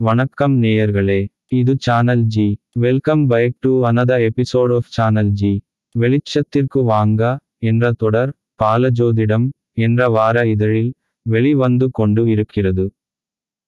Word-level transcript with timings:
வணக்கம் 0.00 0.62
நேயர்களே 0.62 1.28
இது 1.48 1.76
channel 1.78 2.22
G 2.26 2.44
welcome 2.72 3.26
back 3.26 3.54
to 3.60 3.70
another 3.84 4.18
episode 4.26 4.72
of 4.74 4.88
channel 4.88 5.30
G 5.30 5.50
வெளிச்சத்திற்கு 5.94 6.82
வாங்க 6.82 7.38
என்ற 7.58 7.90
தொடர் 7.92 8.32
பாலஜோதிடம் 8.62 9.48
என்ற 9.72 10.08
வார 10.08 10.46
இதழில் 10.46 10.92
வெளிவந்து 11.22 11.90
கொண்டு 11.90 12.30
இருக்கிறது. 12.30 12.84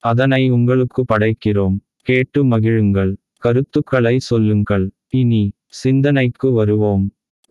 அதனை 0.05 0.51
உங்களுக்கு 0.51 1.05
படைக்கிறோம். 1.15 1.77
கேட்டு 2.03 2.45
மகிழுங்கள். 2.45 3.13
கருத்துக்களை 3.39 4.19
சொல்லுங்கள். 4.19 4.87
இனி 5.09 5.53
சிந்தனைக்கு 5.67 6.53
வருவோம். 6.53 7.05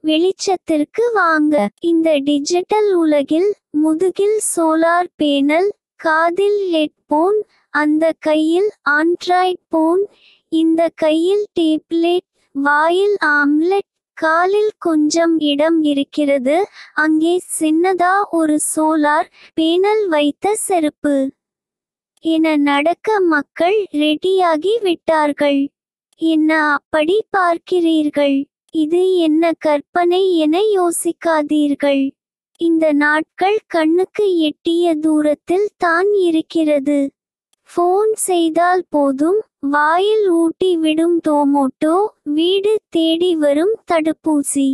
வெளிச்சத்திற்கு 0.04 1.06
வாங்க. 1.14 1.70
இந்த 1.80 2.18
டிஜிட்டல் 2.24 2.94
உலகில் 2.94 3.54
முதுகில் 3.72 4.40
சோலார் 4.56 5.14
பேனல் 5.24 5.70
காதில் 5.96 6.62
ஹெட்போன் 6.74 7.40
அந்த 7.74 8.14
கையில் 8.20 8.70
ஆண்ட்ராய்ட் 8.90 9.64
போன் 9.68 10.04
இந்த 10.52 10.82
கையில் 10.96 11.46
டேப்லெட் 11.60 12.28
வாயில் 12.56 13.18
ஆம்லெட் 13.40 13.90
காலில் 14.18 14.72
கொஞ்சம் 14.78 15.36
இடம் 15.40 15.82
இருக்கிறது. 15.82 16.56
அங்கே 16.94 17.42
சின்னதா 17.60 18.14
ஒரு 18.30 18.56
சோலார் 18.76 19.28
பேனல் 19.54 20.08
வைத்த 20.08 20.56
செருப்பு. 20.56 21.18
என 22.24 22.56
நடக்க 22.56 23.20
மக்கள் 23.20 23.78
ரெடியாகி 23.94 24.74
விட்டார்கள். 24.82 25.62
என்ன 26.22 26.52
அப்படி 26.72 27.16
பார்க்கிறீர்கள்? 27.38 28.38
இது 28.76 29.18
என்ன 29.18 29.52
கற்பனை 29.58 30.24
என 30.38 30.58
யோசிக்காதீர்கள். 30.60 32.04
இந்த 32.62 32.86
நாட்கள் 32.94 33.60
கண்ணுக்கு 33.68 34.26
எட்டிய 34.38 34.96
தூரத்தில் 34.96 35.70
தான் 35.78 36.12
இருக்கிறது. 36.14 37.00
ஃபோன் 37.70 38.12
செய்தால் 38.14 38.84
போதும். 38.90 39.40
வாயில் 39.60 40.28
ஊட்டி 40.30 40.78
விடும் 40.78 41.22
டோமோட்டோ 41.28 41.96
வீடு 42.24 42.80
தேடி 42.90 43.36
வரும் 43.36 43.76
தடுப்பூசி. 43.92 44.70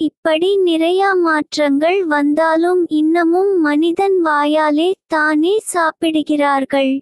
இப்படி 0.00 0.56
நிறைய 0.56 1.14
மாற்றங்கள் 1.14 2.04
வந்தாலும் 2.04 2.82
இன்னமும் 2.88 3.60
மனிதன் 3.60 4.24
வாயாலே 4.24 4.92
தானே 5.06 5.54
சாப்பிடுகிறார்கள். 5.58 6.92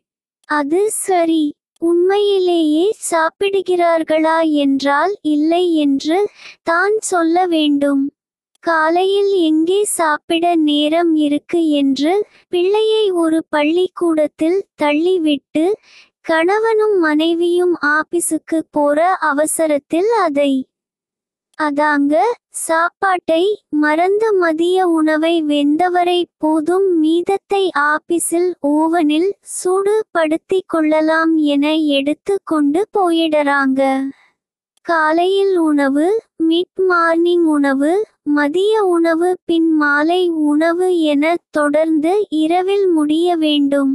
அது 0.48 0.91
சரி. 0.91 1.45
உண்மையிலேயே 1.79 2.97
சாப்பிடுகிறார்களா 3.11 4.39
என்றால் 4.51 5.19
இல்லை 5.23 5.75
என்று 5.75 6.19
தான் 6.62 6.95
சொல்ல 6.98 7.47
வேண்டும். 7.47 8.05
காலையில் 8.65 9.33
எங்கே 9.43 9.84
சாப்பிட 9.84 10.55
நேரம் 10.55 11.15
இருக்கு 11.15 11.70
என்று 11.70 12.27
பிள்ளையை 12.48 13.11
ஒரு 13.11 13.45
பள்ளிக்கூடத்தில் 13.48 14.67
தள்ளிவிட்டு 14.83 15.65
கணவனும் 16.20 16.98
மனைவியும் 16.98 17.75
ஆபீஸுக்கு 17.87 18.59
போற 18.70 19.15
அவசரத்தில் 19.15 20.09
அதை 20.23 20.53
அதாங்க 21.59 22.15
சாப்பாட்டை 22.48 23.65
மறந்து 23.69 24.33
மதிய 24.33 24.87
உணவை 24.89 25.42
வெந்தவரை 25.42 26.25
போதும் 26.37 26.89
மீதத்தை 27.03 27.62
ஆபீஸில் 27.79 28.51
ஓவனில் 28.69 29.31
சூடு 29.41 30.05
படுத்தி 30.11 30.62
கொள்ளலாம் 30.67 31.37
என 31.37 31.75
எடுத்து 31.77 32.37
கொண்டு 32.45 32.87
போயிடறாங்க. 32.98 33.81
காலையில் 34.87 35.57
உணவு 35.59 36.25
மிட் 36.45 36.81
மார்னிங் 36.87 37.45
உணவு 37.45 37.92
மதிய 38.27 38.84
உணவு 38.84 39.36
பின் 39.44 39.72
மாலை 39.72 40.28
உணவு 40.28 41.00
என 41.00 41.34
தொடர்ந்து 41.50 42.27
இரவில் 42.28 42.86
முடிய 42.86 43.36
வேண்டும். 43.36 43.92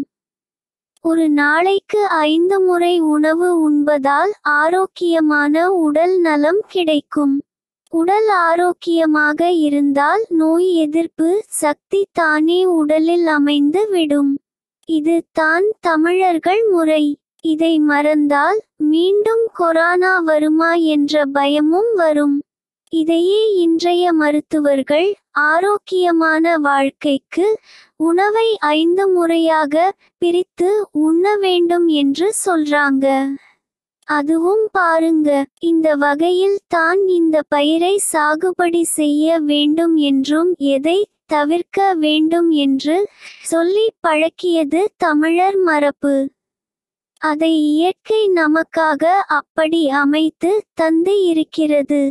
ஒரு 1.01 1.29
நாளைக்கு 1.29 2.07
ஐந்து 2.07 2.59
முறை 2.59 2.99
உணவு 2.99 3.47
உண்பதால் 3.59 4.31
ஆரோக்கியமான 4.41 5.71
உடல் 5.71 6.19
நலம் 6.19 6.61
கிடைக்கும். 6.67 7.41
உடல் 7.89 8.27
ஆரோக்கியமாக 8.27 9.51
இருந்தால் 9.51 10.25
நோய் 10.29 10.73
எதிர்ப்பு 10.75 11.43
சக்தி 11.47 12.07
தானே 12.11 12.65
உடலில் 12.65 13.27
அமைந்து 13.27 13.87
விடும். 13.87 14.37
இது 14.85 15.23
தான் 15.31 15.65
தமிழர்கள் 15.79 16.63
முறை. 16.71 17.19
இதை 17.41 17.79
மறந்தால் 17.79 18.61
மீண்டும் 18.77 19.49
கொரோனா 19.53 20.19
வருமா 20.19 20.73
என்ற 20.73 21.25
பயமும் 21.25 21.93
வரும். 21.95 22.41
இதையே 22.93 23.41
இன்றைய 23.55 24.13
மருத்துவர்கள் 24.13 25.07
ஆரோக்கியமான 25.31 26.57
வாழ்க்கைக்கு 26.57 27.45
உணவை 27.95 28.47
ஐந்து 28.59 29.03
முறையாக 29.07 29.75
பிரித்து 30.17 30.69
உண்ண 30.99 31.35
வேண்டும் 31.35 31.87
என்று 31.87 32.27
சொல்றாங்க. 32.45 33.05
அதுவும் 34.07 34.65
பாருங்க 34.71 35.29
இந்த 35.59 35.95
வகையில் 35.95 36.59
தான் 36.67 37.01
இந்த 37.07 37.43
பயிரை 37.47 37.93
சாகுபடி 38.11 38.81
செய்ய 38.81 39.39
வேண்டும் 39.39 39.95
என்றும் 39.95 40.51
எதை 40.57 40.97
தவிர்க்க 41.25 41.93
வேண்டும் 41.95 42.49
என்று 42.49 42.95
சொல்லி 43.43 43.87
பழக்கியது 44.07 44.81
தமிழர் 44.97 45.59
மரபு. 45.59 46.15
அதை 47.21 47.53
இயற்கை 47.73 48.21
நமக்காக 48.35 49.03
அப்படி 49.31 49.89
அமைத்து 49.89 50.51
தந்து 50.73 51.15
இருக்கிறது. 51.23 52.01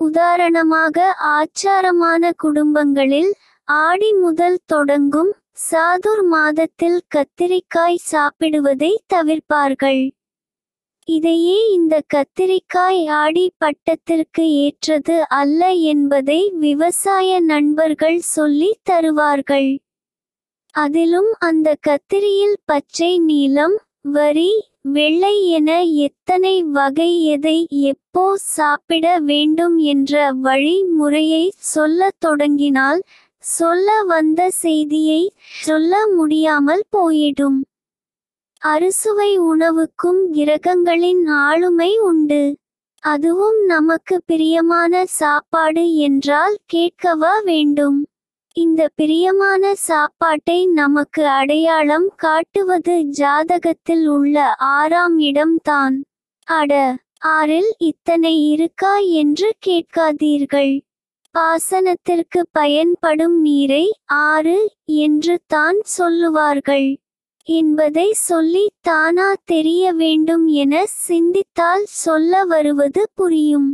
உதாரணமாக 0.00 1.16
ஆச்சாரமான 1.38 2.30
குடும்பங்களில் 2.36 3.32
ஆடி 3.64 4.12
முதல் 4.12 4.58
தொடங்கும் 4.66 5.32
சாதுர் 5.70 6.22
மாதத்தில் 6.24 7.00
கத்திரிக்காய் 7.14 8.04
சாப்பிடுவதை 8.12 8.92
தவிர்ப்பார்கள். 9.14 10.02
இதையே 11.08 11.58
இந்த 11.72 11.94
கத்திரிக்காய் 12.14 13.06
ஆடி 13.06 13.44
பட்டத்திற்கு 13.64 14.44
ஏற்றது 14.64 15.16
அல்ல 15.28 15.70
என்பதை 15.92 16.40
விவசாய 16.56 17.40
நண்பர்கள் 17.40 18.18
சொல்லி 18.20 18.70
தருவார்கள். 18.82 19.70
அதிலும் 20.74 21.30
அந்த 21.38 21.68
கத்திரியில் 21.88 22.56
பச்சை 22.64 23.18
நீலம் 23.18 23.76
வரி 24.00 24.50
வெள்ளை 24.84 25.48
என 25.48 25.70
எத்தனை 25.82 26.62
வகை 26.62 27.24
எதை 27.24 27.66
எப்போ 27.68 28.24
சாப்பிட 28.36 29.06
வேண்டும் 29.20 29.76
என்ற 29.76 30.32
வழிமுறையை 30.42 31.44
சொல்லத் 31.72 32.18
தொடங்கினால் 32.18 33.00
சொல்ல 33.44 34.02
வந்த 34.02 34.50
செய்தியை 34.50 35.34
சொல்ல 35.60 35.92
முடியாமல் 36.14 36.84
போயிடும். 36.96 37.58
அறுசுவை 38.62 39.30
உணவுக்கும் 39.38 40.22
கிரகங்களின் 40.30 41.26
ஆளுமை 41.26 41.98
உண்டு. 41.98 42.42
அதுவும் 43.02 43.60
நமக்கு 43.64 44.22
பிரியமான 44.26 45.04
சாப்பாடு 45.06 45.94
என்றால் 45.94 46.56
கேட்கவா 46.66 47.34
வேண்டும். 47.44 47.98
இந்த 48.60 48.82
பிரியமான 48.94 49.74
சாப்பாட்டை 49.74 50.66
நமக்கு 50.66 51.22
அடையாளம் 51.28 52.06
காட்டுவது 52.16 52.94
ஜாதகத்தில் 53.18 54.06
உள்ள 54.06 54.36
ஆறாம் 54.68 55.18
இடம்தான் 55.18 55.96
அட 56.48 56.72
ஆறில் 57.18 57.70
இத்தனை 57.78 58.32
இருக்கா 58.48 58.94
என்று 59.22 59.48
கேட்காதீர்கள். 59.66 60.72
பாசனத்திற்கு 61.34 62.40
பயன்படும் 62.52 63.36
நீரை 63.40 63.84
ஆறு 64.06 64.58
என்று 64.98 65.36
தான் 65.46 65.80
சொல்லுவார்கள். 65.98 66.88
என்பதை 67.48 68.08
சொல்லி 68.28 68.64
தானா 68.80 69.28
தெரிய 69.44 69.92
வேண்டும் 69.92 70.46
என 70.56 70.86
சிந்தித்தால் 70.86 71.84
சொல்ல 71.98 72.44
வருவது 72.44 73.04
புரியும். 73.14 73.70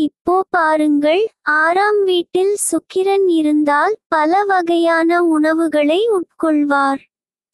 இப்போ 0.00 0.34
பாருங்கள் 0.50 1.22
ஆறாம் 1.60 2.00
வீட்டில் 2.04 2.52
சுக்கிரன் 2.68 3.26
இருந்தால் 3.30 3.94
பல 4.08 4.42
வகையான 4.44 5.18
உணவுகளை 5.28 5.98
உட்கொள்வார். 6.18 7.00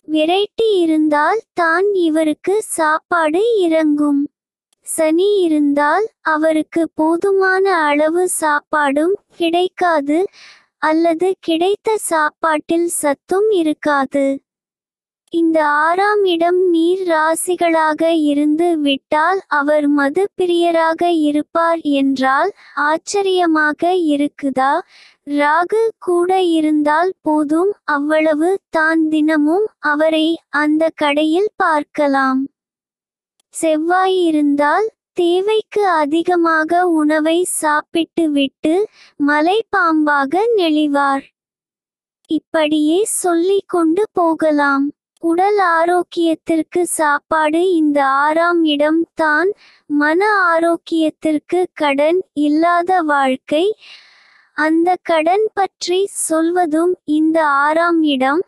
வெரைட்டி 0.08 0.68
இருந்தால் 0.80 1.40
தான் 1.54 1.86
இவருக்கு 2.00 2.54
சாப்பாடு 2.76 3.42
இறங்கும். 3.58 4.20
சனி 4.86 5.28
இருந்தால் 5.38 6.06
அவருக்கு 6.34 6.82
போதுமான 6.94 7.64
அளவு 7.86 8.24
சாப்பாடும் 8.40 9.16
கிடைக்காது 9.36 10.18
அல்லது 10.82 11.30
கிடைத்த 11.40 11.96
சாப்பாட்டில் 12.10 12.88
சத்தும் 13.00 13.50
இருக்காது. 13.60 14.26
இந்த 15.32 15.58
ஆறாம் 15.64 16.24
இடம் 16.24 16.58
நீர் 16.70 17.00
ராசிகளாக 17.08 18.02
இருந்து 18.22 18.66
விட்டால் 18.78 19.40
அவர் 19.48 19.86
மது 19.88 20.22
பிரியராக 20.36 21.08
இருப்பார் 21.20 21.80
என்றால் 21.92 22.50
ஆச்சரியமாக 22.74 23.90
இருக்குதா? 24.12 24.72
ராகு 25.30 25.82
கூட 25.98 26.30
இருந்தால் 26.50 27.12
போதும் 27.20 27.72
அவ்வளவு 27.84 28.50
தான் 28.70 29.02
தினமும் 29.08 29.66
அவரை 29.84 30.26
அந்த 30.54 30.90
கடையில் 30.94 31.50
பார்க்கலாம். 31.56 32.42
செவ்வாய் 33.54 34.18
இருந்தால் 34.22 34.86
தேவைக்கு 35.12 35.82
அதிகமாக 35.94 36.88
உணவை 36.94 37.38
சாப்பிட்டு 37.54 38.26
விட்டு 38.30 38.74
மலைப்பாம்பாக 39.26 40.44
நெளிவார். 40.56 41.24
இப்படியே 42.30 43.00
சொல்லிக் 43.14 43.68
கொண்டு 43.68 44.04
போகலாம். 44.12 44.86
உடல் 45.28 45.60
ஆரோக்கியத்திற்கு 45.76 46.80
சாப்பாடு 46.96 47.60
இந்த 47.72 47.98
ஆறாம் 48.24 48.60
இடம் 48.74 49.00
தான். 49.14 49.50
மன 50.00 50.20
ஆரோக்கியத்திற்கு 50.52 51.60
கடன் 51.74 52.20
இல்லாத 52.46 53.00
வாழ்க்கை. 53.12 53.64
அந்த 54.56 54.88
கடன் 55.02 55.46
பற்றி 55.54 56.00
சொல்வதும் 56.26 56.94
இந்த 57.18 57.38
ஆறாம் 57.64 58.00
இடம். 58.14 58.42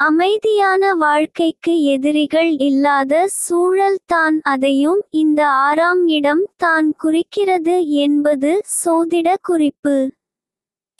அமைதியான 0.00 0.82
வாழ்க்கைக்கு 0.96 1.74
எதிரிகள் 1.94 2.50
இல்லாத 2.68 3.22
சூழல் 3.42 4.00
தான் 4.06 4.36
அதையும் 4.52 5.00
இந்த 5.22 5.40
ஆறாம் 5.66 6.04
இடம் 6.16 6.44
தான் 6.56 6.88
குறிக்கிறது 7.04 7.76
என்பது 8.04 8.52
சோதிட 8.80 9.28
குறிப்பு. 9.42 9.96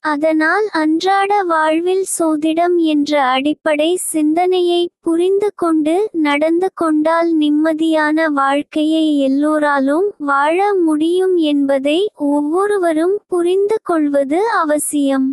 அதனால் 0.05 0.67
அன்றாட 0.73 1.33
வாழ்வில் 1.43 2.03
சோதிடம் 2.17 2.75
என்ற 2.85 3.13
அடிப்படை 3.27 3.89
சிந்தனையை 4.13 4.81
புரிந்து 5.01 5.49
கொண்டு 5.55 5.95
நடந்து 6.27 6.69
கொண்டால் 6.75 7.31
நிம்மதியான 7.39 8.27
வாழ்க்கையை 8.33 9.07
எல்லோராலும் 9.19 10.09
வாழ 10.31 10.59
முடியும் 10.81 11.37
என்பதை 11.53 11.97
ஒவ்வொருவரும் 12.29 13.17
புரிந்து 13.27 13.79
கொள்வது 13.83 14.41
அவசியம். 14.61 15.27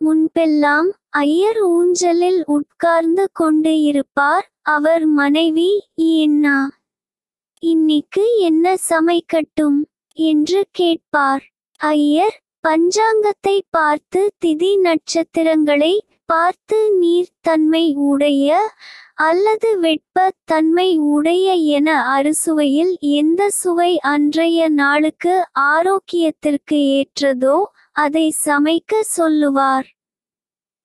முன்பெல்லாம் 0.00 0.88
ஐயர் 1.20 1.62
ஊஞ்சலில் 1.68 2.40
உட்கார்ந்து 2.46 3.26
கொண்டு 3.32 3.74
இருப்பார் 3.82 4.48
அவர் 4.68 5.06
மனைவி 5.20 5.70
என்ன 6.18 6.56
இன்னிக்கு 7.62 8.26
என்ன 8.40 8.76
சமைக்கட்டும் 8.90 9.80
என்று 10.18 10.60
கேட்பார். 10.72 11.44
ஐயர் 11.80 12.36
பஞ்சாங்கத்தை 12.64 13.56
பார்த்து 13.70 14.20
திதி 14.44 14.70
நட்சத்திரங்களை 14.82 15.92
பார்த்து 16.24 16.78
நீர் 16.98 17.34
தன்மை 17.40 17.84
உடைய 18.06 18.56
அல்லது 19.26 19.68
வெட்ப 19.78 20.26
தன்மை 20.44 20.88
உடைய 21.12 21.46
என 21.76 21.88
அறுசுவையில் 22.16 22.92
எந்த 23.18 23.42
சுவை 23.60 23.90
அன்றைய 24.12 24.68
நாளுக்கு 24.80 25.34
ஆரோக்கியத்திற்கு 25.68 26.78
ஏற்றதோ 26.98 27.56
அதை 27.96 28.26
சமைக்க 28.46 29.00
சொல்லுவார். 29.16 29.88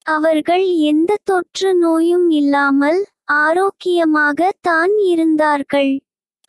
அவர்கள் 0.06 0.66
எந்த 0.90 1.12
தொற்று 1.24 1.72
நோயும் 1.76 2.28
இல்லாமல் 2.40 3.02
ஆரோக்கியமாக 3.40 4.50
தான் 4.62 4.96
இருந்தார்கள். 5.12 5.94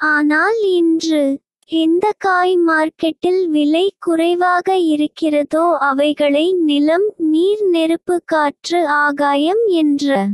ஆனால் 0.00 0.60
இன்று 0.78 1.24
எந்த 1.70 2.06
காய் 2.18 2.54
மார்க்கெட்டில் 2.66 3.48
விலை 3.48 3.84
குறைவாக 3.98 4.76
இருக்கிறதோ 4.76 5.62
அவைகளை 5.80 6.52
நிலம் 6.52 7.06
நீர் 7.16 7.62
நெருப்பு 7.70 8.16
காற்று 8.24 8.80
ஆகாயம் 8.96 9.62
என்ற 9.72 10.26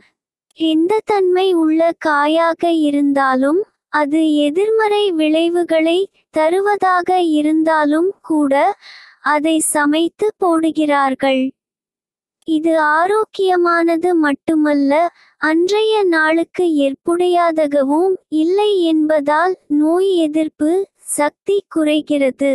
எந்த 0.58 0.98
தன்மை 1.04 1.46
உள்ள 1.52 1.90
காயாக 1.98 2.72
இருந்தாலும் 2.80 3.60
அது 3.88 4.34
எதிர்மறை 4.38 5.04
விளைவுகளை 5.12 5.98
தருவதாக 6.30 7.20
இருந்தாலும் 7.20 8.10
கூட 8.22 8.54
அதை 9.20 9.56
சமைத்து 9.58 10.26
போடுகிறார்கள். 10.38 11.42
இது 12.48 12.74
ஆரோக்கியமானது 12.80 14.10
மட்டுமல்ல 14.16 14.92
அன்றைய 15.40 16.04
நாளுக்கு 16.04 16.64
ஏற்புடையாதகவும் 16.76 18.14
இல்லை 18.28 18.70
என்பதால் 18.84 19.54
நோய் 19.66 20.10
எதிர்ப்பு 20.18 20.70
சக்தி 21.10 21.56
குறைகிறது. 21.68 22.50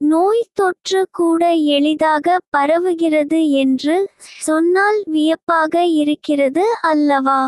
நோய் 0.00 0.42
தொற்று 0.52 1.00
கூட 1.10 1.42
எளிதாக 1.74 2.36
பரவுகிறது 2.56 3.40
என்று 3.60 3.96
சொன்னால் 4.40 4.98
வியப்பாக 5.06 5.84
இருக்கிறது 6.00 6.64
அல்லவா? 6.82 7.40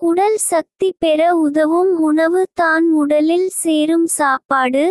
உடல் 0.00 0.38
சக்தி 0.44 0.88
பெற 0.98 1.20
உதவும் 1.36 1.92
உணவு 2.00 2.40
தான் 2.54 2.86
உடலில் 2.92 3.48
சேரும் 3.62 4.08
சாப்பாடு. 4.12 4.84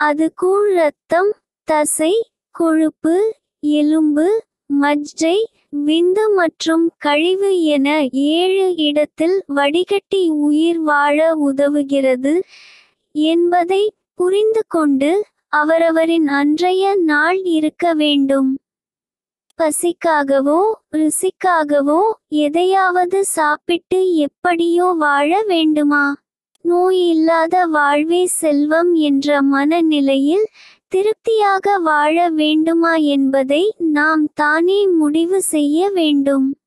அது 0.00 0.26
கூழ் 0.34 0.68
ரத்தம் 0.74 1.30
தசை 1.68 2.12
கொழுப்பு 2.58 3.14
எலும்பு 3.60 4.26
மஜ்ஜை 4.80 5.38
விந்து 5.86 6.24
மற்றும் 6.36 6.84
கழிவு 6.98 7.50
என 7.66 7.88
ஏழு 8.28 8.66
இடத்தில் 8.88 9.36
வடிகட்டி 9.54 10.22
உயிர் 10.46 10.80
வாழ 10.80 11.18
உதவுகிறது. 11.46 12.34
என்பதை 13.22 13.94
புரிந்து 14.14 14.64
கொண்டு 14.68 15.26
அவரவரின் 15.56 16.26
அன்றைய 16.26 16.96
நாள் 16.96 17.42
இருக்க 17.42 17.94
வேண்டும். 17.94 18.58
பசிக்காகவோ 19.58 20.72
ருசிக்காகவோ 20.96 22.00
எதையாவது 22.28 23.24
சாப்பிட்டு 23.24 24.14
எப்படியோ 24.14 24.84
வாழ 24.84 25.42
வேண்டுமா? 25.42 26.16
நோய் 26.60 27.08
இல்லாத 27.08 27.66
வாழ்வே 27.66 28.26
செல்வம் 28.26 28.94
என்ற 28.94 29.42
மனநிலையில் 29.42 30.46
திருப்தியாக 30.88 31.78
வாழ 31.78 32.30
வேண்டுமா 32.30 32.94
என்பதை 32.94 33.74
நாம் 33.78 34.28
தானே 34.34 34.86
முடிவு 34.86 35.42
செய்ய 35.42 35.90
வேண்டும். 35.90 36.57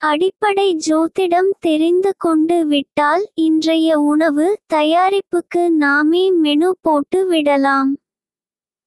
அடிப்படை 0.00 0.80
ஜோதிடம் 0.86 1.48
தெரிந்து 1.58 2.14
கொண்டு 2.18 2.66
விட்டால் 2.66 3.30
இன்றைய 3.34 3.98
உணவு 4.00 4.58
தயாரிப்புக்கு 4.74 5.68
நாமே 5.68 6.30
மெனு 6.32 6.76
போட்டு 6.80 7.26
விடலாம். 7.26 7.96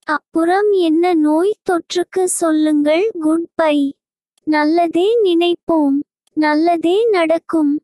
அப்புறம் 0.04 0.72
என்ன 0.72 1.14
நோய் 1.14 1.58
தொற்றுக்கு 1.72 2.24
சொல்லுங்கள் 2.24 3.12
குட் 3.20 3.48
பை. 3.56 3.98
நல்லதே 4.44 5.08
நினைப்போம் 5.24 6.00
நல்லதே 6.34 7.10
நடக்கும். 7.10 7.80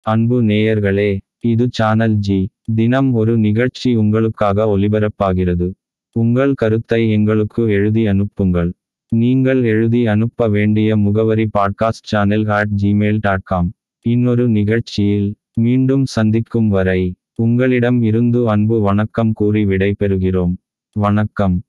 அன்பு 0.00 0.42
நேயர்களே 0.42 1.16
இது 1.44 1.68
சேனல் 1.70 2.14
ஜி 2.14 2.48
தினம் 2.74 3.12
ஒரு 3.12 3.38
நிகழ்ச்சி 3.38 3.94
உங்களுக்காக 3.94 4.78
ஒலிபரப்பாகிறது 4.78 5.72
உங்கள் 6.16 6.54
கருத்தை 6.54 7.10
எங்களுக்கு 7.10 7.62
எழுதி 7.68 8.06
அனுப்புங்கள். 8.06 8.72
நீங்கள் 9.12 9.62
எழுதி 9.64 10.06
அனுப்ப 10.06 10.48
வேண்டிய 10.48 10.96
முகவரி 10.96 11.48
podcast 11.58 12.06
channel 12.12 12.46
at 12.46 12.68
Gmail 12.82 13.18
dot 13.20 13.42
com 13.42 13.72
இன்னொரு 14.00 14.48
நிகழ்ச்சியில் 14.48 15.28
மீண்டும் 15.54 16.04
சந்திக்கும் 16.04 16.68
வரை 16.68 17.14
உங்களிடம் 17.34 18.02
இருந்து 18.02 18.48
அன்பு 18.48 18.80
வணக்கம் 18.80 19.32
கூறி 19.32 19.64
விடைபெறுகிறோம். 19.64 20.54
வணக்கம். 20.92 21.62